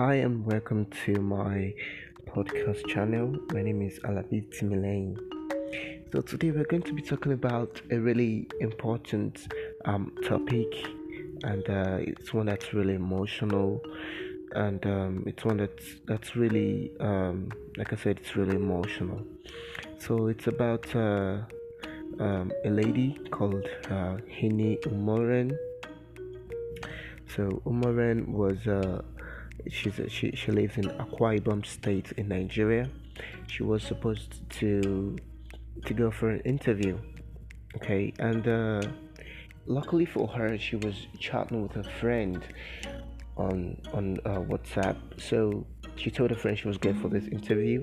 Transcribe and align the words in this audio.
Hi 0.00 0.14
and 0.14 0.46
welcome 0.46 0.86
to 1.04 1.20
my 1.20 1.74
podcast 2.24 2.88
channel. 2.88 3.38
My 3.52 3.60
name 3.60 3.82
is 3.82 3.98
Alabi 3.98 4.48
Timilane. 4.48 5.18
So 6.10 6.22
today 6.22 6.52
we're 6.52 6.64
going 6.64 6.84
to 6.84 6.94
be 6.94 7.02
talking 7.02 7.32
about 7.32 7.82
a 7.90 7.98
really 7.98 8.48
important 8.60 9.52
um, 9.84 10.10
topic, 10.24 10.68
and 11.44 11.68
uh, 11.68 11.98
it's 12.00 12.32
one 12.32 12.46
that's 12.46 12.72
really 12.72 12.94
emotional, 12.94 13.82
and 14.52 14.82
um, 14.86 15.24
it's 15.26 15.44
one 15.44 15.58
that's 15.58 15.84
that's 16.06 16.34
really, 16.34 16.92
um, 16.98 17.50
like 17.76 17.92
I 17.92 17.96
said, 17.96 18.20
it's 18.20 18.34
really 18.36 18.56
emotional. 18.56 19.20
So 19.98 20.28
it's 20.28 20.46
about 20.46 20.96
uh, 20.96 21.40
um, 22.18 22.50
a 22.64 22.70
lady 22.70 23.18
called 23.30 23.68
uh, 23.90 24.16
Hiny 24.40 24.80
Umoren. 24.84 25.54
So 27.36 27.60
Umoren 27.66 28.28
was 28.28 28.66
uh, 28.66 29.02
she's 29.70 29.98
a, 29.98 30.08
she 30.08 30.32
she 30.32 30.52
lives 30.52 30.76
in 30.76 30.84
Akwa 30.84 31.38
Ibom 31.40 31.64
State 31.64 32.12
in 32.12 32.28
Nigeria. 32.28 32.88
She 33.48 33.62
was 33.62 33.82
supposed 33.82 34.48
to 34.60 35.16
to 35.84 35.94
go 35.94 36.10
for 36.10 36.30
an 36.30 36.40
interview, 36.40 36.98
okay, 37.76 38.12
and 38.18 38.46
uh, 38.46 38.82
luckily 39.66 40.04
for 40.04 40.28
her, 40.28 40.58
she 40.58 40.76
was 40.76 41.06
chatting 41.18 41.62
with 41.62 41.76
a 41.76 41.84
friend 42.00 42.42
on 43.36 43.80
on 43.92 44.18
uh, 44.24 44.40
WhatsApp. 44.40 44.96
So 45.20 45.66
she 45.96 46.10
told 46.10 46.30
her 46.30 46.36
friend 46.36 46.58
she 46.58 46.68
was 46.68 46.78
going 46.78 47.00
for 47.00 47.08
this 47.08 47.26
interview, 47.28 47.80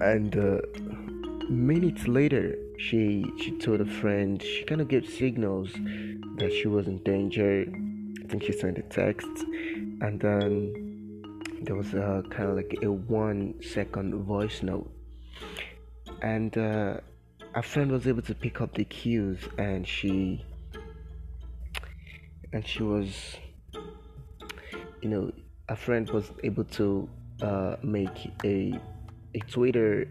and 0.00 0.36
uh, 0.36 0.58
minutes 1.48 2.08
later, 2.08 2.56
she 2.78 3.24
she 3.38 3.52
told 3.58 3.80
a 3.80 3.86
friend 3.86 4.42
she 4.42 4.64
kind 4.64 4.80
of 4.80 4.88
gave 4.88 5.08
signals 5.08 5.70
that 6.36 6.52
she 6.52 6.68
was 6.68 6.86
in 6.86 6.98
danger. 6.98 7.66
Think 8.32 8.44
she 8.44 8.52
sent 8.52 8.78
a 8.78 8.82
text. 8.82 9.28
And 10.00 10.18
then 10.18 11.22
there 11.60 11.76
was 11.76 11.92
a 11.92 12.24
kind 12.30 12.48
of 12.48 12.56
like 12.56 12.78
a 12.82 12.90
one 12.90 13.60
second 13.62 14.24
voice 14.24 14.62
note. 14.62 14.90
And 16.22 16.56
uh, 16.56 17.00
a 17.54 17.62
friend 17.62 17.92
was 17.92 18.06
able 18.06 18.22
to 18.22 18.34
pick 18.34 18.62
up 18.62 18.72
the 18.72 18.84
cues 18.86 19.38
and 19.58 19.86
she 19.86 20.42
and 22.54 22.66
she 22.66 22.82
was 22.82 23.36
you 25.02 25.10
know 25.10 25.30
a 25.68 25.76
friend 25.76 26.08
was 26.10 26.30
able 26.42 26.64
to 26.64 27.08
uh, 27.42 27.76
make 27.82 28.30
a 28.44 28.72
a 29.34 29.38
twitter 29.50 30.06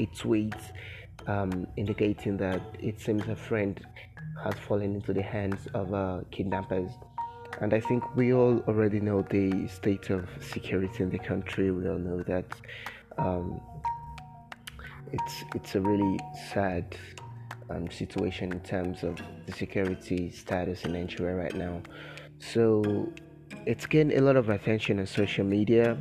a 0.00 0.06
tweet 0.16 0.54
um, 1.26 1.66
indicating 1.76 2.38
that 2.38 2.62
it 2.78 2.98
seems 3.00 3.28
a 3.28 3.36
friend 3.36 3.84
has 4.42 4.54
fallen 4.66 4.94
into 4.94 5.12
the 5.12 5.22
hands 5.22 5.66
of 5.74 5.92
uh, 5.92 6.20
kidnappers 6.30 6.90
and 7.60 7.72
I 7.72 7.80
think 7.80 8.16
we 8.16 8.32
all 8.32 8.60
already 8.66 9.00
know 9.00 9.22
the 9.22 9.68
state 9.68 10.10
of 10.10 10.28
security 10.40 11.02
in 11.02 11.10
the 11.10 11.18
country. 11.18 11.70
We 11.70 11.88
all 11.88 11.98
know 11.98 12.22
that 12.22 12.46
um, 13.18 13.60
it's 15.12 15.44
it's 15.54 15.74
a 15.74 15.80
really 15.80 16.18
sad 16.52 16.96
um, 17.70 17.90
situation 17.90 18.52
in 18.52 18.60
terms 18.60 19.02
of 19.02 19.20
the 19.46 19.52
security 19.52 20.30
status 20.30 20.84
in 20.84 20.92
Nigeria 20.92 21.36
right 21.36 21.54
now. 21.54 21.82
So 22.38 23.12
it's 23.66 23.86
getting 23.86 24.18
a 24.18 24.20
lot 24.20 24.36
of 24.36 24.48
attention 24.48 24.98
on 24.98 25.06
social 25.06 25.44
media. 25.44 25.96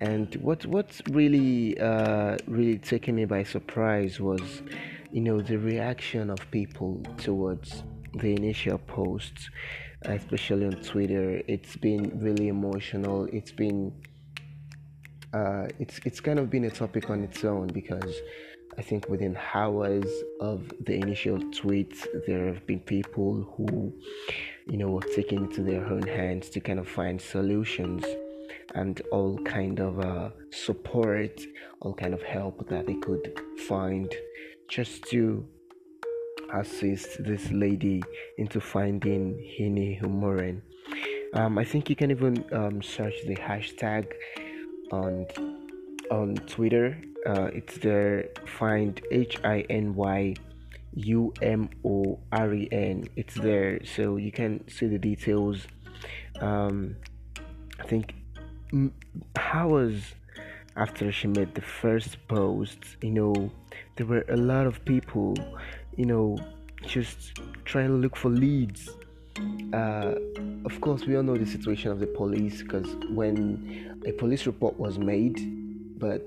And 0.00 0.34
what 0.36 0.66
what's 0.66 1.00
really 1.10 1.78
uh, 1.80 2.36
really 2.46 2.78
taking 2.78 3.14
me 3.14 3.24
by 3.24 3.44
surprise 3.44 4.20
was, 4.20 4.62
you 5.10 5.22
know, 5.22 5.40
the 5.40 5.56
reaction 5.56 6.28
of 6.28 6.38
people 6.50 7.02
towards 7.16 7.82
the 8.12 8.34
initial 8.34 8.78
posts 8.78 9.48
especially 10.14 10.66
on 10.66 10.76
Twitter. 10.82 11.42
It's 11.46 11.76
been 11.76 12.18
really 12.20 12.48
emotional. 12.48 13.24
It's 13.32 13.52
been 13.52 13.92
uh, 15.32 15.66
it's 15.78 16.00
it's 16.04 16.20
kind 16.20 16.38
of 16.38 16.48
been 16.50 16.64
a 16.64 16.70
topic 16.70 17.10
on 17.10 17.22
its 17.24 17.44
own 17.44 17.66
because 17.68 18.14
I 18.78 18.82
think 18.82 19.08
within 19.08 19.38
hours 19.54 20.06
of 20.40 20.70
the 20.84 20.94
initial 20.94 21.38
tweet, 21.50 21.94
there 22.26 22.46
have 22.46 22.66
been 22.66 22.80
people 22.80 23.42
who, 23.56 23.92
you 24.66 24.76
know, 24.76 24.88
were 24.88 25.08
taking 25.14 25.44
it 25.44 25.54
to 25.54 25.62
their 25.62 25.84
own 25.86 26.02
hands 26.02 26.50
to 26.50 26.60
kind 26.60 26.78
of 26.78 26.86
find 26.86 27.20
solutions 27.20 28.04
and 28.74 29.00
all 29.12 29.38
kind 29.38 29.80
of 29.80 29.98
uh, 30.00 30.30
support, 30.50 31.40
all 31.80 31.94
kind 31.94 32.12
of 32.12 32.22
help 32.22 32.68
that 32.68 32.86
they 32.86 32.96
could 32.96 33.40
find 33.66 34.14
just 34.68 35.04
to 35.04 35.46
assist 36.54 37.22
this 37.24 37.50
lady 37.50 38.02
into 38.38 38.60
finding 38.60 39.34
Hiny 39.58 40.00
Humoren. 40.00 40.62
Um, 41.34 41.58
I 41.58 41.64
think 41.64 41.90
you 41.90 41.96
can 41.96 42.10
even 42.10 42.44
um, 42.52 42.82
search 42.82 43.14
the 43.26 43.36
hashtag 43.36 44.12
on 44.92 45.26
on 46.10 46.36
Twitter. 46.46 46.98
Uh, 47.26 47.50
it's 47.52 47.78
there. 47.78 48.28
Find 48.46 49.00
H 49.10 49.38
I 49.44 49.64
N 49.68 49.94
Y 49.94 50.34
U 50.94 51.32
M 51.42 51.68
O 51.84 52.18
R 52.32 52.54
E 52.54 52.68
N. 52.70 53.08
It's 53.16 53.34
there, 53.34 53.84
so 53.84 54.16
you 54.16 54.32
can 54.32 54.66
see 54.68 54.86
the 54.86 54.98
details. 54.98 55.66
Um, 56.40 56.96
I 57.80 57.84
think 57.84 58.14
hours 59.36 60.14
after 60.76 61.10
she 61.10 61.26
made 61.26 61.54
the 61.54 61.62
first 61.62 62.16
post, 62.28 62.78
you 63.00 63.10
know, 63.10 63.50
there 63.96 64.06
were 64.06 64.24
a 64.28 64.36
lot 64.36 64.66
of 64.66 64.84
people 64.84 65.34
you 65.96 66.04
know, 66.04 66.38
just 66.86 67.40
trying 67.64 67.88
to 67.88 67.94
look 67.94 68.16
for 68.16 68.28
leads. 68.28 68.90
Uh, 69.72 70.14
of 70.64 70.80
course, 70.80 71.04
we 71.06 71.16
all 71.16 71.22
know 71.22 71.36
the 71.36 71.46
situation 71.46 71.90
of 71.90 72.00
the 72.00 72.06
police 72.06 72.62
because 72.62 72.86
when 73.10 74.00
a 74.06 74.12
police 74.12 74.46
report 74.46 74.78
was 74.78 74.98
made, 74.98 75.98
but 75.98 76.26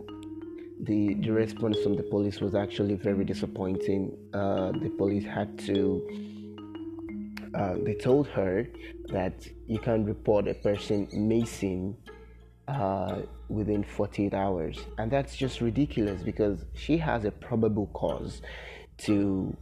the 0.81 1.15
the 1.15 1.31
response 1.31 1.77
from 1.83 1.95
the 1.95 2.03
police 2.03 2.39
was 2.39 2.55
actually 2.55 2.95
very 2.95 3.23
disappointing. 3.23 4.17
Uh, 4.33 4.71
the 4.71 4.89
police 4.97 5.25
had 5.25 5.57
to. 5.59 6.07
Uh, 7.55 7.75
they 7.83 7.95
told 7.95 8.27
her 8.27 8.67
that 9.07 9.47
you 9.67 9.79
can't 9.79 10.05
report 10.05 10.47
a 10.47 10.53
person 10.53 11.07
missing 11.11 11.97
uh, 12.67 13.21
within 13.47 13.83
48 13.83 14.35
hours, 14.35 14.77
and 14.99 15.09
that's 15.09 15.35
just 15.35 15.59
ridiculous 15.59 16.21
because 16.21 16.65
she 16.75 16.97
has 16.97 17.25
a 17.25 17.31
probable 17.31 17.87
cause 17.87 18.41
to 19.05 19.55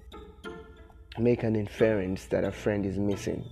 make 1.18 1.44
an 1.44 1.56
inference 1.56 2.26
that 2.26 2.44
a 2.44 2.52
friend 2.52 2.86
is 2.86 2.98
missing. 2.98 3.44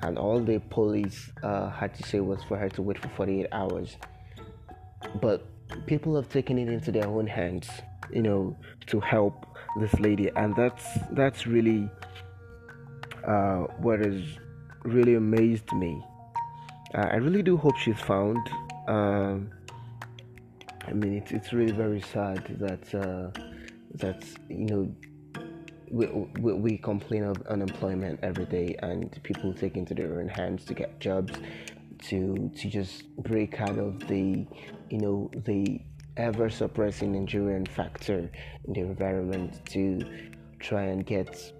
And 0.00 0.18
all 0.18 0.40
the 0.40 0.60
police 0.70 1.30
uh, 1.42 1.70
had 1.70 1.94
to 1.94 2.02
say 2.04 2.20
was 2.20 2.42
for 2.44 2.56
her 2.56 2.68
to 2.70 2.82
wait 2.82 2.98
for 2.98 3.08
48 3.08 3.46
hours. 3.52 3.96
But 5.20 5.46
people 5.86 6.14
have 6.16 6.28
taken 6.28 6.58
it 6.58 6.68
into 6.68 6.92
their 6.92 7.06
own 7.06 7.26
hands, 7.26 7.68
you 8.12 8.22
know, 8.22 8.56
to 8.86 9.00
help 9.00 9.46
this 9.80 9.92
lady, 10.00 10.30
and 10.36 10.54
that's 10.56 10.84
that's 11.12 11.46
really 11.46 11.88
uh, 13.26 13.64
what 13.78 14.00
has 14.00 14.22
really 14.84 15.14
amazed 15.14 15.70
me. 15.72 16.02
Uh, 16.94 17.08
I 17.12 17.16
really 17.16 17.42
do 17.42 17.56
hope 17.56 17.76
she's 17.76 18.00
found. 18.00 18.38
Um, 18.86 19.50
I 20.86 20.92
mean, 20.92 21.14
it's 21.14 21.32
it's 21.32 21.52
really 21.52 21.72
very 21.72 22.00
sad 22.00 22.44
that 22.58 22.94
uh, 22.94 23.30
that 23.94 24.24
you 24.48 24.66
know 24.66 24.94
we, 25.90 26.06
we, 26.40 26.52
we 26.52 26.78
complain 26.78 27.24
of 27.24 27.40
unemployment 27.48 28.20
every 28.22 28.46
day 28.46 28.76
and 28.80 29.20
people 29.22 29.52
take 29.52 29.76
into 29.76 29.94
their 29.94 30.20
own 30.20 30.28
hands 30.28 30.64
to 30.66 30.74
get 30.74 31.00
jobs 31.00 31.32
to 32.02 32.50
to 32.56 32.68
just 32.68 33.08
break 33.16 33.60
out 33.60 33.78
of 33.78 34.06
the 34.06 34.46
you 34.90 34.98
know 34.98 35.30
the 35.44 35.80
ever 36.16 36.50
suppressing 36.50 37.12
Nigerian 37.12 37.64
factor 37.64 38.30
in 38.66 38.72
the 38.72 38.80
environment 38.80 39.64
to 39.66 40.00
try 40.58 40.82
and 40.82 41.06
get 41.06 41.52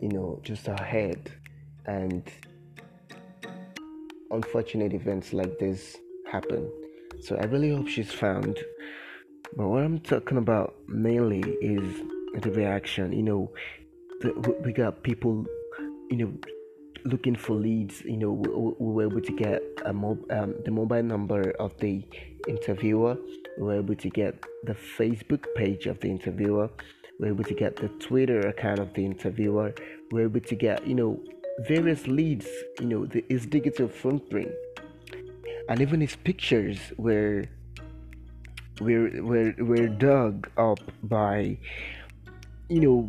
you 0.00 0.08
know 0.08 0.40
just 0.42 0.68
ahead. 0.68 1.32
And 1.86 2.30
unfortunate 4.30 4.92
events 4.92 5.32
like 5.32 5.58
this 5.58 5.96
happen. 6.30 6.70
So 7.22 7.36
i 7.36 7.44
really 7.44 7.74
hope 7.74 7.88
she's 7.88 8.12
found. 8.12 8.58
But 9.56 9.66
what 9.68 9.82
i'm 9.82 9.98
talking 9.98 10.38
about 10.38 10.74
mainly 10.86 11.40
is 11.60 12.02
the 12.38 12.50
reaction. 12.50 13.12
You 13.12 13.22
know, 13.22 13.52
the, 14.20 14.32
we 14.64 14.72
got 14.72 15.02
people, 15.02 15.46
you 16.10 16.16
know, 16.16 16.32
looking 17.04 17.36
for 17.36 17.54
leads. 17.54 18.02
You 18.02 18.16
know, 18.16 18.32
we, 18.32 18.48
we 18.78 18.92
were 18.94 19.10
able 19.10 19.20
to 19.20 19.32
get 19.32 19.62
a 19.84 19.92
mob, 19.92 20.18
um, 20.30 20.54
the 20.64 20.70
mobile 20.70 21.02
number 21.02 21.50
of 21.52 21.76
the 21.78 22.04
interviewer. 22.48 23.16
We 23.58 23.64
were 23.64 23.76
able 23.76 23.96
to 23.96 24.10
get 24.10 24.44
the 24.64 24.74
Facebook 24.74 25.44
page 25.54 25.86
of 25.86 26.00
the 26.00 26.08
interviewer. 26.08 26.70
We 27.18 27.26
were 27.26 27.34
able 27.34 27.44
to 27.44 27.54
get 27.54 27.76
the 27.76 27.88
Twitter 27.88 28.40
account 28.40 28.78
of 28.78 28.94
the 28.94 29.04
interviewer. 29.04 29.74
We 30.10 30.20
were 30.20 30.28
able 30.28 30.40
to 30.40 30.54
get, 30.54 30.86
you 30.86 30.94
know, 30.94 31.20
various 31.60 32.06
leads. 32.06 32.46
You 32.80 32.86
know, 32.86 33.06
the, 33.06 33.24
his 33.28 33.46
digital 33.46 33.88
footprint, 33.88 34.52
and 35.68 35.80
even 35.80 36.00
his 36.00 36.16
pictures 36.16 36.78
were 36.96 37.44
were 38.80 39.10
were 39.22 39.54
were 39.58 39.88
dug 39.88 40.50
up 40.56 40.80
by 41.02 41.58
you 42.70 42.80
know, 42.80 43.08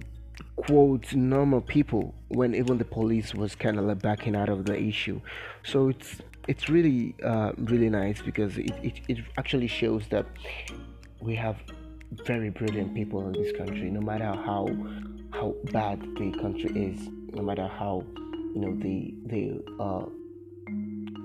quote 0.55 1.13
normal 1.13 1.61
people 1.61 2.13
when 2.29 2.55
even 2.55 2.77
the 2.79 2.85
police 2.85 3.33
was 3.33 3.53
kind 3.55 3.77
of 3.77 3.85
like 3.85 4.01
backing 4.01 4.35
out 4.35 4.49
of 4.49 4.65
the 4.65 4.77
issue. 4.77 5.21
So 5.63 5.89
it's 5.89 6.17
it's 6.47 6.67
really 6.67 7.15
uh, 7.23 7.51
really 7.57 7.89
nice 7.89 8.21
because 8.21 8.57
it, 8.57 8.71
it, 8.81 9.01
it 9.07 9.17
actually 9.37 9.67
shows 9.67 10.07
that 10.09 10.25
we 11.21 11.35
have 11.35 11.57
very 12.25 12.49
brilliant 12.49 12.93
people 12.95 13.25
in 13.27 13.33
this 13.33 13.55
country 13.55 13.89
no 13.89 14.01
matter 14.01 14.25
how 14.25 14.67
how 15.31 15.55
bad 15.71 16.01
the 16.17 16.31
country 16.41 16.69
is 16.75 17.07
no 17.31 17.41
matter 17.41 17.67
how 17.67 18.03
you 18.53 18.59
know 18.59 18.75
the 18.79 19.13
the 19.27 19.63
uh, 19.79 20.05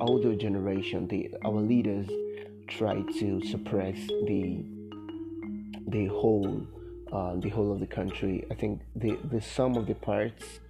older 0.00 0.36
generation 0.36 1.08
the 1.08 1.28
our 1.44 1.60
leaders 1.60 2.08
try 2.68 3.02
to 3.18 3.42
suppress 3.46 3.96
the 4.26 4.62
the 5.88 6.06
whole 6.06 6.66
uh, 7.12 7.34
the 7.36 7.48
whole 7.48 7.72
of 7.72 7.80
the 7.80 7.86
country 7.86 8.44
i 8.50 8.54
think 8.54 8.80
the 8.96 9.18
the 9.30 9.40
sum 9.40 9.76
of 9.76 9.86
the 9.86 9.94
parts 9.94 10.60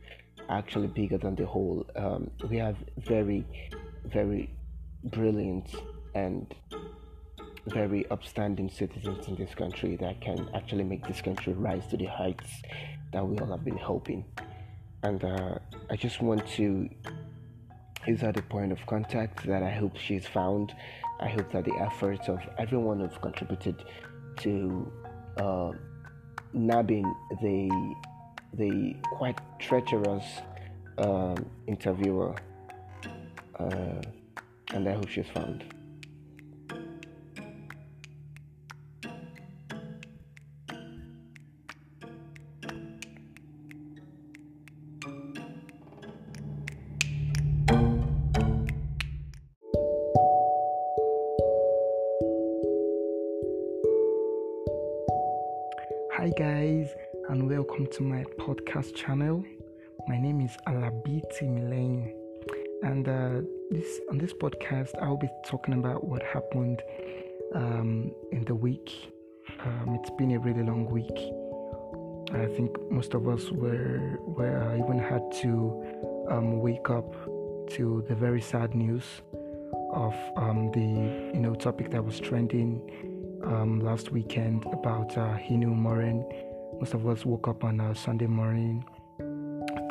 actually 0.49 0.87
bigger 0.87 1.19
than 1.19 1.35
the 1.35 1.47
whole 1.47 1.85
um, 1.97 2.31
we 2.49 2.57
have 2.57 2.77
very 2.99 3.45
very 4.05 4.51
brilliant 5.05 5.75
and 6.15 6.55
very 7.67 8.09
upstanding 8.11 8.71
citizens 8.71 9.27
in 9.29 9.35
this 9.35 9.55
country 9.55 9.97
that 9.97 10.21
can 10.21 10.49
actually 10.55 10.85
make 10.85 11.07
this 11.07 11.21
country 11.21 11.53
rise 11.53 11.87
to 11.89 11.97
the 11.97 12.05
heights 12.05 12.63
that 13.13 13.27
we 13.27 13.39
all 13.39 13.51
have 13.51 13.65
been 13.65 13.77
hoping. 13.77 14.25
And 15.03 15.25
uh, 15.25 15.59
I 15.91 15.97
just 15.97 16.23
want 16.23 16.47
to 16.49 16.89
use 18.07 18.21
that 18.21 18.37
a 18.37 18.43
point 18.43 18.73
of 18.73 18.85
contact 18.87 19.47
that 19.47 19.63
I 19.63 19.71
hope 19.71 19.97
she's 19.97 20.27
found. 20.27 20.75
I 21.21 21.29
hope 21.29 21.51
that 21.53 21.65
the 21.65 21.75
efforts 21.81 22.29
of 22.29 22.39
everyone 22.59 23.01
who've 23.01 23.21
contributed 23.21 23.85
to 24.39 24.93
uh, 25.39 25.73
nabbing 26.57 27.05
the 27.43 27.95
the 28.55 28.97
quite 29.13 29.39
treacherous 29.59 30.25
um, 30.99 31.45
interviewer, 31.67 32.35
uh, 33.59 34.01
and 34.73 34.89
I 34.89 34.93
hope 34.93 35.09
she's 35.09 35.27
found. 35.35 35.76
Hi, 56.27 56.33
guys, 56.37 56.89
and 57.29 57.49
welcome 57.49 57.87
to 57.93 58.03
my 58.03 58.25
podcast 58.37 58.97
channel. 58.97 59.45
My 60.09 60.19
name 60.19 60.41
is 60.41 60.51
Alabiti 60.67 61.43
Milane, 61.43 62.13
and 62.83 63.09
uh, 63.09 63.43
this 63.71 64.01
on 64.11 64.19
this 64.19 64.33
podcast, 64.33 64.91
I'll 65.01 65.17
be 65.17 65.29
talking 65.47 65.75
about 65.75 66.03
what 66.03 66.25
happened 66.25 66.83
um, 67.55 68.11
in 68.33 68.45
the 68.45 68.57
week. 68.57 69.13
Um, 69.61 69.97
it's 70.01 70.11
been 70.19 70.33
a 70.33 70.41
really 70.41 70.65
long 70.65 70.87
week. 70.87 71.17
I 72.35 72.53
think 72.57 72.77
most 72.91 73.15
of 73.15 73.29
us 73.29 73.49
were 73.53 74.19
were 74.23 74.77
even 74.77 74.99
had 74.99 75.31
to 75.43 76.27
um, 76.29 76.59
wake 76.59 76.91
up 76.91 77.15
to 77.77 78.05
the 78.09 78.17
very 78.17 78.41
sad 78.41 78.75
news 78.75 79.05
of 79.93 80.15
um, 80.37 80.73
the 80.73 81.35
you 81.35 81.41
know 81.41 81.55
topic 81.55 81.93
that 81.93 82.05
was 82.05 82.19
trending 82.19 83.16
um, 83.47 83.81
last 83.81 84.11
weekend 84.11 84.67
about 84.73 85.17
uh, 85.17 85.39
Hiny 85.39 85.65
Umoren. 85.65 86.25
Most 86.81 86.95
of 86.95 87.07
us 87.07 87.25
woke 87.25 87.49
up 87.49 87.65
on 87.65 87.81
a 87.81 87.95
Sunday 87.95 88.27
morning 88.27 88.85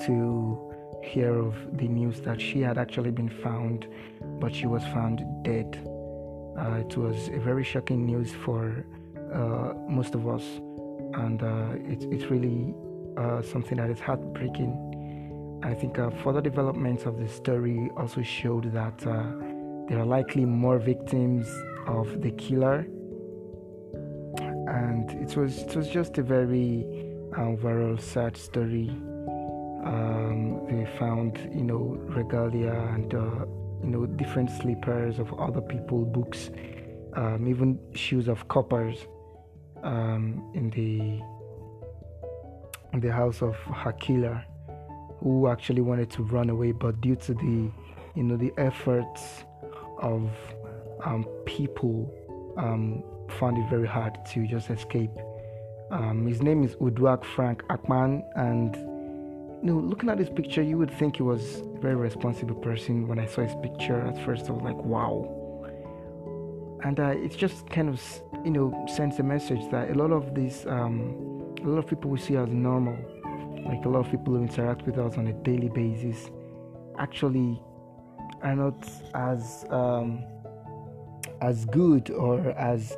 to 0.06 0.72
hear 1.04 1.34
of 1.34 1.56
the 1.78 1.88
news 1.88 2.22
that 2.22 2.42
she 2.42 2.60
had 2.60 2.78
actually 2.78 3.12
been 3.12 3.30
found, 3.30 3.88
but 4.40 4.54
she 4.54 4.66
was 4.68 4.84
found 4.86 5.24
dead. 5.44 5.80
Uh, 6.60 6.82
it 6.86 6.98
was 6.98 7.30
a 7.30 7.40
very 7.40 7.64
shocking 7.64 8.06
news 8.06 8.32
for 8.44 8.86
uh, 9.34 9.74
most 9.88 10.16
of 10.16 10.28
us, 10.28 10.44
and 11.16 11.42
uh, 11.42 11.92
it, 11.92 12.04
it's 12.12 12.26
really 12.26 12.74
uh, 13.18 13.42
something 13.42 13.78
that 13.78 13.90
is 13.90 14.00
heartbreaking. 14.00 15.62
I 15.64 15.74
think 15.74 15.98
uh, 15.98 16.10
further 16.24 16.42
developments 16.42 17.06
of 17.06 17.18
the 17.18 17.28
story 17.28 17.90
also 17.98 18.22
showed 18.22 18.72
that 18.74 19.06
uh, 19.08 19.24
there 19.88 20.00
are 20.00 20.06
likely 20.06 20.46
more 20.46 20.78
victims 20.78 21.48
of 21.88 22.22
the 22.22 22.32
killer 22.32 22.86
and 24.76 25.10
it 25.12 25.38
was 25.38 25.60
it 25.60 25.76
was 25.76 25.88
just 25.88 26.18
a 26.18 26.24
very 26.24 26.86
overall 27.38 27.98
sad 27.98 28.36
story. 28.36 28.90
Um, 29.86 30.66
they 30.68 30.86
found 31.00 31.38
you 31.54 31.64
know 31.64 31.98
regalia 32.18 32.74
and 32.94 33.14
uh, 33.14 33.46
you 33.84 33.90
know 33.94 34.06
different 34.06 34.50
slippers 34.50 35.20
of 35.20 35.34
other 35.40 35.62
people, 35.62 36.04
books, 36.06 36.50
um, 37.14 37.48
even 37.48 37.80
shoes 37.94 38.28
of 38.28 38.48
coppers 38.50 38.98
um, 39.84 40.52
in 40.54 40.70
the 40.72 41.22
in 42.94 43.00
the 43.00 43.12
house 43.12 43.42
of 43.42 43.56
her 43.56 43.94
killer, 43.94 44.44
who 45.20 45.48
actually 45.48 45.82
wanted 45.82 46.10
to 46.12 46.24
run 46.24 46.50
away, 46.50 46.74
but 46.74 47.00
due 47.00 47.16
to 47.16 47.34
the 47.34 47.72
you 48.16 48.24
know 48.24 48.36
the 48.36 48.52
efforts 48.58 49.46
of 50.02 50.30
um, 51.04 51.24
people 51.46 52.14
um, 52.58 53.04
found 53.32 53.58
it 53.58 53.70
very 53.70 53.88
hard 53.88 54.18
to 54.34 54.48
just 54.48 54.70
escape. 54.70 55.12
Um, 55.92 56.26
his 56.26 56.42
name 56.42 56.64
is 56.64 56.76
Uduak 56.76 57.24
Frank 57.24 57.64
Akpan, 57.70 58.24
and 58.36 58.76
you 59.66 59.74
know, 59.74 59.80
looking 59.80 60.10
at 60.10 60.18
this 60.18 60.30
picture, 60.30 60.62
you 60.62 60.78
would 60.78 60.92
think 60.92 61.18
he 61.18 61.24
was 61.24 61.62
a 61.76 61.80
very 61.80 61.96
responsible 61.96 62.56
person. 62.56 63.08
When 63.08 63.20
I 63.20 63.26
saw 63.26 63.42
his 63.42 63.56
picture 63.62 64.00
at 64.02 64.24
first, 64.26 64.50
I 64.50 64.52
was 64.52 64.64
like, 64.64 64.78
wow. 64.78 65.32
And 66.84 67.00
uh, 67.00 67.08
it 67.10 67.36
just 67.36 67.70
kind 67.70 67.90
of, 67.90 68.02
you 68.44 68.52
know, 68.52 68.86
sends 68.88 69.18
a 69.20 69.24
message 69.24 69.72
that 69.72 69.90
a 69.90 69.96
lot 69.96 70.12
of 70.12 70.36
these, 70.36 70.68
um, 70.68 71.56
a 71.64 71.68
lot 71.68 71.80
of 71.80 71.88
people 71.88 72.12
we 72.12 72.20
see 72.20 72.36
as 72.36 72.50
normal, 72.50 72.96
like 73.66 73.84
a 73.86 73.90
lot 73.90 74.06
of 74.06 74.12
people 74.12 74.34
who 74.34 74.42
interact 74.44 74.86
with 74.86 75.00
us 75.00 75.18
on 75.18 75.28
a 75.28 75.34
daily 75.34 75.70
basis, 75.70 76.30
actually 77.00 77.60
are 78.44 78.56
not 78.56 78.88
as 79.16 79.66
um, 79.72 80.24
as 81.46 81.66
good 81.66 82.10
or 82.10 82.50
as 82.52 82.98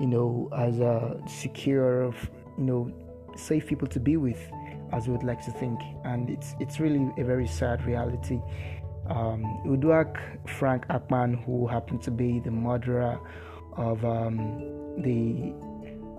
you 0.00 0.06
know 0.06 0.48
as 0.56 0.80
uh, 0.80 1.18
secure 1.26 2.14
you 2.58 2.64
know 2.64 2.92
safe 3.36 3.66
people 3.66 3.88
to 3.88 4.00
be 4.00 4.16
with 4.16 4.40
as 4.92 5.06
we 5.06 5.12
would 5.14 5.24
like 5.24 5.42
to 5.44 5.50
think. 5.50 5.80
And 6.04 6.30
it's 6.30 6.54
it's 6.60 6.80
really 6.80 7.10
a 7.18 7.24
very 7.24 7.46
sad 7.46 7.84
reality. 7.86 8.40
Um, 9.08 9.42
Frank 10.58 10.86
Akpan 10.88 11.44
who 11.44 11.66
happened 11.66 12.02
to 12.02 12.10
be 12.10 12.40
the 12.40 12.50
murderer 12.50 13.18
of 13.76 14.04
um, 14.04 14.36
the 15.02 15.52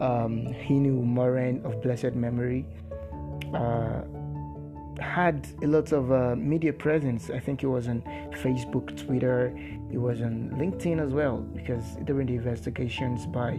um, 0.03 0.33
Hiny 0.65 0.91
Umoren 0.91 1.63
of 1.65 1.81
blessed 1.81 2.15
memory 2.15 2.65
uh, 3.53 4.01
had 5.03 5.48
a 5.62 5.67
lot 5.67 5.91
of 5.91 6.12
uh, 6.12 6.36
media 6.36 6.74
presence. 6.74 7.29
I 7.29 7.39
think 7.39 7.63
it 7.63 7.67
was 7.67 7.88
on 7.88 8.01
Facebook, 8.41 8.98
Twitter, 9.05 9.55
it 9.91 9.98
was 9.98 10.22
on 10.22 10.50
LinkedIn 10.62 11.00
as 11.05 11.13
well, 11.13 11.38
because 11.38 11.83
during 12.05 12.27
the 12.27 12.36
investigations 12.36 13.27
by 13.27 13.51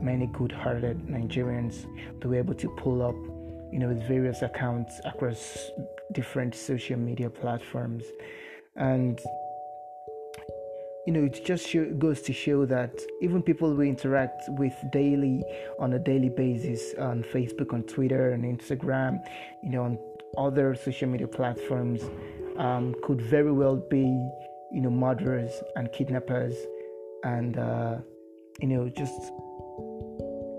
many 0.00 0.26
good-hearted 0.26 1.06
Nigerians, 1.06 1.86
they 2.20 2.28
were 2.28 2.36
able 2.36 2.54
to 2.54 2.68
pull 2.76 3.02
up, 3.02 3.16
you 3.72 3.78
know, 3.78 3.88
with 3.88 4.02
various 4.08 4.40
accounts 4.42 5.00
across 5.04 5.70
different 6.12 6.54
social 6.54 6.98
media 6.98 7.28
platforms, 7.28 8.04
and 8.76 9.20
you 11.06 11.12
know, 11.12 11.24
it 11.24 11.44
just 11.44 11.68
show, 11.68 11.84
goes 11.98 12.22
to 12.22 12.32
show 12.32 12.64
that 12.64 12.94
even 13.20 13.42
people 13.42 13.74
we 13.74 13.88
interact 13.88 14.40
with 14.50 14.72
daily 14.92 15.42
on 15.80 15.94
a 15.94 15.98
daily 15.98 16.28
basis 16.28 16.94
on 16.96 17.24
Facebook, 17.24 17.72
on 17.72 17.82
Twitter, 17.82 18.32
on 18.32 18.42
Instagram, 18.42 19.18
you 19.64 19.70
know, 19.70 19.82
on 19.82 19.98
other 20.36 20.74
social 20.74 21.08
media 21.08 21.26
platforms 21.26 22.02
um, 22.58 22.94
could 23.02 23.20
very 23.20 23.52
well 23.52 23.76
be, 23.76 24.04
you 24.72 24.80
know, 24.80 24.90
murderers 24.90 25.52
and 25.76 25.90
kidnappers, 25.92 26.54
and 27.24 27.58
uh, 27.58 27.96
you 28.60 28.68
know, 28.68 28.88
just 28.88 29.32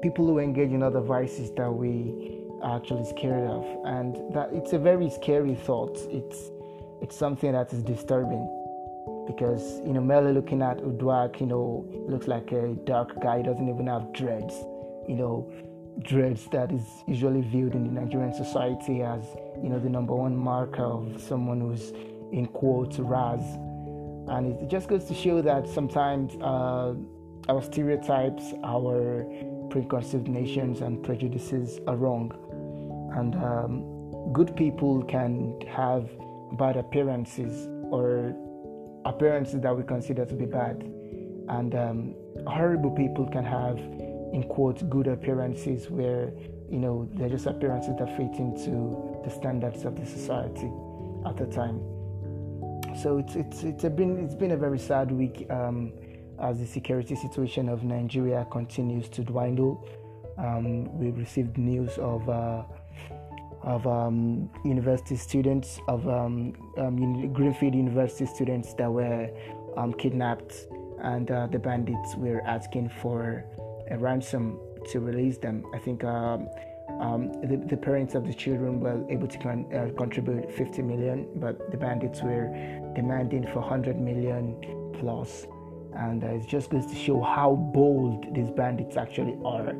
people 0.01 0.25
who 0.27 0.39
engage 0.39 0.71
in 0.71 0.83
other 0.83 1.01
vices 1.01 1.51
that 1.55 1.71
we 1.71 2.41
are 2.61 2.77
actually 2.77 3.05
scared 3.05 3.47
of, 3.47 3.63
and 3.85 4.33
that 4.33 4.49
it's 4.51 4.73
a 4.73 4.79
very 4.79 5.09
scary 5.09 5.55
thought. 5.55 5.97
It's 6.09 6.51
it's 7.01 7.17
something 7.17 7.51
that 7.51 7.73
is 7.73 7.83
disturbing 7.83 8.47
because 9.27 9.79
you 9.85 9.93
know, 9.93 10.01
merely 10.01 10.33
looking 10.33 10.61
at 10.61 10.77
Uduak, 10.77 11.39
you 11.39 11.47
know, 11.47 11.85
looks 12.07 12.27
like 12.27 12.51
a 12.51 12.75
dark 12.85 13.21
guy. 13.21 13.37
He 13.37 13.43
doesn't 13.43 13.67
even 13.67 13.87
have 13.87 14.13
dreads, 14.13 14.53
you 15.07 15.15
know 15.15 15.51
dreads 16.01 16.47
that 16.51 16.71
is 16.71 16.81
usually 17.07 17.41
viewed 17.41 17.75
in 17.75 17.83
the 17.83 18.01
Nigerian 18.01 18.33
society 18.33 19.01
as 19.01 19.23
you 19.63 19.69
know 19.69 19.79
the 19.79 19.89
number 19.89 20.13
one 20.13 20.35
marker 20.35 20.83
of 20.83 21.21
someone 21.21 21.61
who's 21.61 21.91
in 22.31 22.45
quotes 22.47 22.99
ras 22.99 23.41
and 24.27 24.59
it 24.61 24.69
just 24.69 24.87
goes 24.87 25.05
to 25.05 25.13
show 25.13 25.41
that 25.41 25.67
sometimes 25.67 26.35
uh, 26.41 26.93
our 27.49 27.61
stereotypes 27.61 28.53
our 28.63 29.25
preconceived 29.69 30.27
notions 30.27 30.81
and 30.81 31.01
prejudices 31.03 31.79
are 31.87 31.95
wrong 31.95 32.31
and 33.15 33.35
um, 33.35 34.31
good 34.33 34.55
people 34.55 35.03
can 35.03 35.59
have 35.67 36.09
bad 36.57 36.77
appearances 36.77 37.67
or 37.91 38.35
appearances 39.05 39.61
that 39.61 39.75
we 39.75 39.83
consider 39.83 40.25
to 40.25 40.33
be 40.33 40.45
bad. 40.45 40.81
And 41.49 41.75
um, 41.75 42.15
horrible 42.47 42.91
people 42.91 43.27
can 43.27 43.43
have, 43.43 43.77
in 43.77 44.45
quotes, 44.49 44.81
good 44.83 45.07
appearances 45.07 45.89
where, 45.89 46.31
you 46.73 46.79
know, 46.79 47.07
they're 47.13 47.29
just 47.29 47.45
appearances 47.45 47.93
that 47.99 48.17
fit 48.17 48.39
into 48.39 49.21
the 49.23 49.29
standards 49.29 49.85
of 49.85 49.95
the 49.95 50.05
society 50.07 50.71
at 51.23 51.37
the 51.37 51.45
time. 51.45 51.79
So 52.99 53.19
it's 53.19 53.35
it's 53.35 53.63
it's 53.63 53.83
been 53.83 54.17
it's 54.25 54.33
been 54.33 54.51
a 54.51 54.57
very 54.57 54.79
sad 54.79 55.11
week 55.11 55.45
um, 55.51 55.93
as 56.41 56.57
the 56.59 56.65
security 56.65 57.15
situation 57.15 57.69
of 57.69 57.83
Nigeria 57.83 58.47
continues 58.51 59.07
to 59.09 59.23
dwindle. 59.23 59.87
Um, 60.39 60.97
we 60.97 61.11
received 61.11 61.59
news 61.59 61.95
of 61.99 62.27
uh, 62.27 62.63
of 63.61 63.85
um, 63.85 64.49
university 64.65 65.15
students, 65.15 65.79
of 65.87 66.07
um, 66.07 66.53
um, 66.77 67.31
Greenfield 67.33 67.75
University 67.75 68.25
students 68.25 68.73
that 68.73 68.91
were 68.91 69.29
um, 69.77 69.93
kidnapped, 69.93 70.53
and 71.03 71.29
uh, 71.29 71.45
the 71.45 71.59
bandits 71.59 72.15
were 72.15 72.41
asking 72.47 72.89
for 72.99 73.45
a 73.91 73.97
ransom 73.97 74.59
to 74.91 74.99
release 74.99 75.37
them. 75.37 75.65
I 75.73 75.79
think 75.79 76.03
um, 76.03 76.49
um, 76.99 77.31
the, 77.41 77.57
the, 77.57 77.77
parents 77.77 78.13
of 78.15 78.25
the 78.27 78.33
children 78.33 78.79
were 78.79 79.03
able 79.09 79.27
to 79.27 79.37
con- 79.37 79.67
uh, 79.73 79.89
contribute 79.97 80.51
50 80.51 80.81
million, 80.81 81.27
but 81.35 81.71
the 81.71 81.77
bandits 81.77 82.21
were 82.21 82.47
demanding 82.95 83.47
for 83.47 83.59
100 83.61 83.99
million 83.99 84.55
plus. 84.99 85.47
And 85.95 86.23
uh, 86.23 86.27
it 86.27 86.47
just 86.47 86.69
goes 86.69 86.85
to 86.87 86.95
show 86.95 87.21
how 87.21 87.55
bold 87.73 88.33
these 88.35 88.49
bandits 88.51 88.97
actually 88.97 89.37
are 89.45 89.73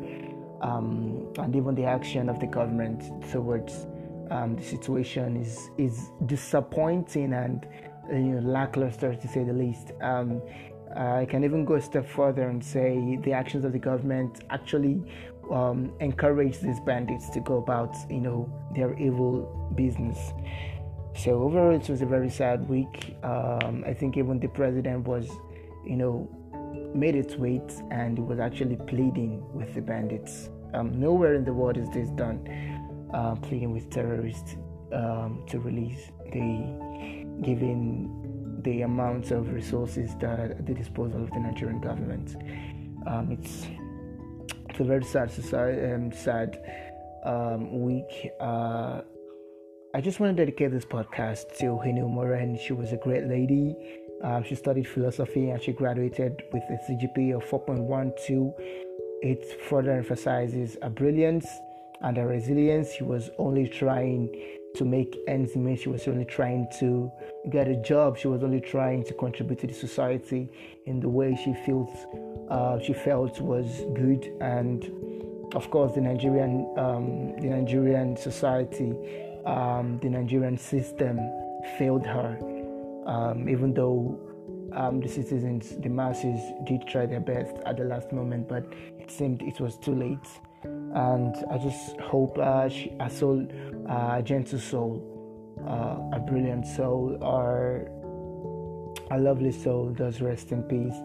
um, 0.64 1.28
and 1.38 1.56
even 1.56 1.76
the 1.76 1.84
action 1.84 2.30
of 2.30 2.40
the 2.40 2.48
government 2.48 3.04
towards 3.32 3.86
um, 4.32 4.56
the 4.56 4.64
situation 4.64 5.36
is 5.36 5.70
is 5.78 6.10
disappointing 6.26 7.34
and 7.34 7.68
you 8.10 8.40
know, 8.40 8.50
lackluster 8.50 9.14
to 9.14 9.28
say 9.28 9.44
the 9.44 9.54
least. 9.54 9.92
Um, 10.02 10.42
I 10.96 11.26
can 11.26 11.44
even 11.44 11.66
go 11.66 11.76
a 11.76 11.82
step 11.82 12.08
further 12.08 12.50
and 12.50 12.64
say 12.64 13.18
the 13.24 13.34
actions 13.34 13.66
of 13.66 13.72
the 13.72 13.80
government 13.80 14.44
actually 14.50 15.02
um, 15.52 15.92
encourage 16.00 16.60
these 16.60 16.80
bandits 16.82 17.30
to 17.32 17.40
go 17.40 17.58
about, 17.58 17.96
you 18.10 18.22
know, 18.22 18.50
their 18.76 18.98
evil 18.98 19.72
business. 19.76 20.18
So 21.16 21.44
overall, 21.44 21.76
it 21.76 21.90
was 21.90 22.02
a 22.02 22.06
very 22.06 22.30
sad 22.30 22.68
week. 22.68 23.16
Um, 23.24 23.84
I 23.86 23.94
think 23.94 24.18
even 24.18 24.40
the 24.40 24.48
president 24.48 25.08
was, 25.08 25.30
you 25.86 25.96
know, 25.96 26.30
made 26.96 27.16
its 27.16 27.36
weight 27.36 27.74
and 27.92 28.18
was 28.20 28.40
actually 28.40 28.78
pleading 28.88 29.44
with 29.54 29.74
the 29.74 29.82
bandits. 29.82 30.50
Um, 30.74 31.00
nowhere 31.00 31.36
in 31.36 31.44
the 31.44 31.54
world 31.54 31.78
is 31.78 31.90
this 31.92 32.10
done, 32.12 32.48
uh, 33.14 33.36
pleading 33.36 33.72
with 33.72 33.90
terrorists 33.90 34.56
um, 34.92 35.44
to 35.48 35.60
release 35.60 36.12
the 36.32 37.40
given 37.44 38.23
the 38.64 38.82
amounts 38.82 39.32
of 39.32 39.54
resources 39.54 40.12
that 40.20 40.40
are 40.40 40.52
at 40.52 40.66
the 40.66 40.74
disposal 40.74 41.24
of 41.24 41.30
the 41.32 41.40
Nigerian 41.40 41.82
government. 41.82 42.36
Um, 43.06 43.32
it's 43.32 43.68
it's 44.70 44.80
a 44.80 44.84
very 44.84 45.04
sad 45.04 45.30
society, 45.30 45.94
um, 45.94 46.12
sad 46.12 46.60
um, 47.26 47.84
week. 47.84 48.32
Uh, 48.40 49.02
I 49.94 50.02
just 50.02 50.20
want 50.20 50.36
to 50.36 50.46
dedicate 50.46 50.72
this 50.72 50.86
podcast 50.86 51.56
to 51.60 51.66
Hiny 51.84 52.02
Umoren. 52.02 52.60
She 52.60 52.74
was 52.74 52.92
a 52.92 52.98
great 52.98 53.26
lady. 53.28 53.76
Um, 54.24 54.44
she 54.44 54.56
studied 54.56 54.88
philosophy 54.88 55.50
and 55.50 55.62
she 55.62 55.74
graduated 55.74 56.42
with 56.52 56.64
a 56.64 56.80
CGPA 56.90 57.36
of 57.36 57.44
4.12. 57.44 58.54
It 59.22 59.62
further 59.70 59.92
emphasizes 59.92 60.78
her 60.82 60.90
brilliance 60.90 61.46
and 62.02 62.18
her 62.18 62.28
resilience. 62.28 62.94
She 62.94 63.04
was 63.04 63.30
only 63.38 63.68
trying 63.68 64.30
to 64.76 64.86
make 64.86 65.18
ends 65.28 65.56
meet. 65.56 65.82
She 65.82 65.90
was 65.90 66.08
only 66.08 66.26
trying 66.26 66.68
to 66.80 67.12
get 67.50 67.68
a 67.68 67.76
job. 67.76 68.18
She 68.18 68.28
was 68.28 68.44
only 68.44 68.62
trying 68.62 69.04
to 69.06 69.14
contribute 69.14 69.60
to 69.60 69.68
the 69.68 69.74
society 69.74 70.50
in 70.86 71.00
the 71.00 71.10
way 71.10 71.38
she 71.44 71.54
feels 71.66 71.90
uh, 72.50 72.80
she 72.80 72.94
felt 72.94 73.40
was 73.40 73.68
good. 73.94 74.32
And 74.42 74.84
of 75.56 75.70
course, 75.70 75.94
the 75.94 76.02
Nigerian 76.02 76.74
um, 76.78 77.36
the 77.38 77.48
Nigerian 77.48 78.18
society, 78.18 78.94
um, 79.46 80.00
the 80.02 80.10
Nigerian 80.10 80.58
system 80.58 81.20
failed 81.78 82.06
her 82.06 82.38
um, 83.06 83.50
even 83.50 83.74
though 83.74 84.20
um, 84.74 85.00
the 85.02 85.08
citizens, 85.08 85.76
the 85.78 85.90
masses, 85.90 86.40
did 86.66 86.88
try 86.88 87.06
their 87.06 87.20
best 87.20 87.56
at 87.66 87.78
the 87.78 87.84
last 87.84 88.12
moment, 88.12 88.48
but 88.48 88.66
it 89.00 89.12
seemed 89.12 89.42
it 89.42 89.60
was 89.60 89.78
too 89.78 89.94
late. 89.94 90.28
And 90.64 91.36
I 91.52 91.58
just 91.58 92.00
hope 92.00 92.38
uh, 92.38 92.70
she, 92.70 92.94
a 93.00 93.10
soul, 93.10 93.46
a 93.90 94.22
gentle 94.24 94.60
soul, 94.60 95.02
uh, 95.68 96.18
a 96.18 96.20
brilliant 96.20 96.66
soul, 96.66 97.18
or 97.22 97.90
a 99.12 99.18
lovely 99.20 99.52
soul 99.52 99.90
does 99.90 100.22
rest 100.22 100.52
in 100.52 100.64
peace. 100.64 100.96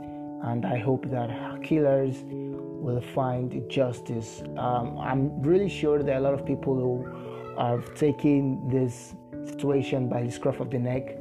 And 0.45 0.65
I 0.65 0.79
hope 0.79 1.11
that 1.11 1.63
killers 1.63 2.17
will 2.25 3.01
find 3.01 3.69
justice. 3.69 4.43
Um, 4.57 4.99
I'm 4.99 5.43
really 5.43 5.69
sure 5.69 6.03
there 6.03 6.15
are 6.15 6.19
a 6.19 6.23
lot 6.23 6.35
of 6.35 6.47
people 6.47 6.75
who 6.75 7.55
are 7.57 7.81
taking 7.97 8.69
this 8.69 9.15
situation 9.47 10.09
by 10.09 10.23
the 10.23 10.31
scruff 10.31 10.61
of 10.61 10.71
the 10.71 10.79
neck 10.79 11.17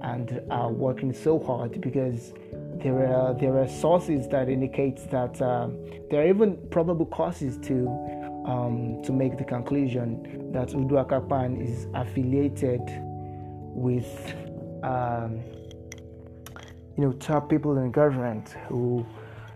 and 0.00 0.42
are 0.50 0.70
working 0.70 1.12
so 1.12 1.38
hard 1.38 1.80
because 1.80 2.32
there 2.82 3.06
are 3.06 3.34
there 3.34 3.56
are 3.58 3.68
sources 3.68 4.28
that 4.28 4.48
indicates 4.48 5.04
that 5.06 5.40
um, 5.40 5.78
there 6.10 6.22
are 6.22 6.28
even 6.28 6.56
probable 6.70 7.06
causes 7.06 7.56
to 7.58 7.86
um, 8.46 9.02
to 9.02 9.12
make 9.12 9.36
the 9.36 9.44
conclusion 9.44 10.52
that 10.52 10.68
Uduak 10.68 11.10
Akpan 11.10 11.60
is 11.60 11.86
affiliated 11.94 12.80
with 13.74 14.34
um, 14.82 15.40
you 16.96 17.04
know 17.04 17.12
top 17.12 17.50
people 17.50 17.76
in 17.76 17.90
government 17.90 18.50
who 18.68 19.04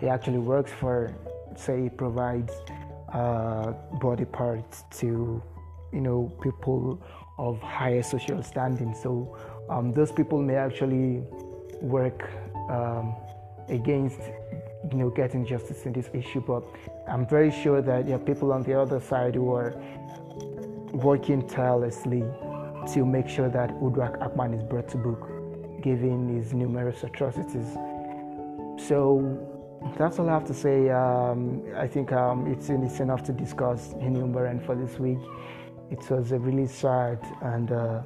he 0.00 0.08
actually 0.08 0.38
works 0.38 0.72
for 0.72 1.14
say 1.56 1.84
he 1.84 1.88
provides 1.88 2.52
uh, 3.12 3.72
body 4.00 4.24
parts 4.24 4.84
to 4.90 5.42
you 5.92 6.00
know 6.00 6.32
people 6.42 7.00
of 7.38 7.58
higher 7.60 8.02
social 8.02 8.42
standing. 8.42 8.94
So 8.94 9.36
um, 9.70 9.92
those 9.92 10.12
people 10.12 10.42
may 10.42 10.56
actually 10.56 11.22
work 11.80 12.28
um, 12.68 13.14
against 13.68 14.20
you 14.90 14.98
know 14.98 15.10
getting 15.10 15.44
justice 15.44 15.86
in 15.86 15.92
this 15.92 16.08
issue 16.12 16.40
but 16.40 16.62
i'm 17.08 17.26
very 17.26 17.50
sure 17.50 17.80
that 17.80 18.06
there 18.06 18.16
are 18.16 18.18
people 18.30 18.52
on 18.52 18.62
the 18.62 18.74
other 18.74 19.00
side 19.00 19.34
who 19.34 19.52
are 19.52 19.74
working 20.92 21.46
tirelessly 21.46 22.24
to 22.92 23.04
make 23.04 23.28
sure 23.28 23.48
that 23.48 23.70
Uduak 23.78 24.18
Akpan 24.18 24.56
is 24.56 24.64
brought 24.64 24.88
to 24.88 24.96
book 24.96 25.28
given 25.82 26.36
his 26.36 26.52
numerous 26.52 27.04
atrocities 27.04 27.76
so 28.88 29.38
that's 29.96 30.18
all 30.18 30.28
I 30.28 30.32
have 30.32 30.46
to 30.46 30.54
say. 30.54 30.90
Um, 30.90 31.62
I 31.76 31.86
think 31.86 32.12
um, 32.12 32.46
it's, 32.46 32.68
it's 32.68 33.00
enough 33.00 33.22
to 33.24 33.32
discuss 33.32 33.92
in 33.94 34.14
Hinu 34.14 34.64
for 34.64 34.74
this 34.74 34.98
week. 34.98 35.18
It 35.90 36.08
was 36.10 36.32
a 36.32 36.38
really 36.38 36.66
sad 36.66 37.18
and 37.42 37.72
uh, 37.72 38.02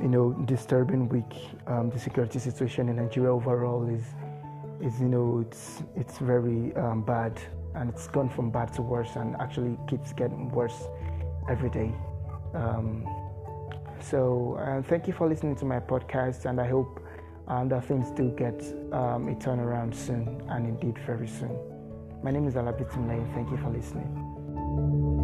you 0.00 0.08
know 0.08 0.32
disturbing 0.44 1.08
week. 1.08 1.34
Um, 1.66 1.90
the 1.90 1.98
security 1.98 2.38
situation 2.38 2.88
in 2.88 2.96
Nigeria 2.96 3.32
overall 3.32 3.88
is 3.88 4.04
is 4.80 5.00
you 5.00 5.08
know 5.08 5.44
it's 5.46 5.82
it's 5.96 6.18
very 6.18 6.74
um, 6.76 7.02
bad 7.02 7.40
and 7.74 7.90
it's 7.90 8.06
gone 8.08 8.28
from 8.28 8.50
bad 8.50 8.72
to 8.74 8.82
worse 8.82 9.16
and 9.16 9.36
actually 9.40 9.78
keeps 9.86 10.12
getting 10.12 10.48
worse 10.50 10.88
every 11.48 11.70
day. 11.70 11.92
Um, 12.54 13.06
so 14.00 14.56
uh, 14.60 14.82
thank 14.82 15.06
you 15.06 15.12
for 15.12 15.28
listening 15.28 15.56
to 15.56 15.64
my 15.64 15.78
podcast 15.80 16.46
and 16.46 16.60
I 16.60 16.68
hope 16.68 17.00
um, 17.48 17.68
that 17.68 17.84
things 17.84 18.10
do 18.10 18.30
get 18.30 18.60
um, 18.92 19.28
a 19.28 19.34
turnaround 19.34 19.94
soon 19.94 20.42
and 20.48 20.66
indeed 20.66 20.98
very 21.06 21.28
soon. 21.28 21.56
My 22.22 22.30
name 22.30 22.48
is 22.48 22.54
Alabitum 22.54 23.34
Thank 23.34 23.50
you 23.50 23.58
for 23.58 23.70
listening. 23.70 25.15